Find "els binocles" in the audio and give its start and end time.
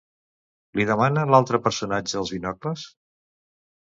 2.21-2.87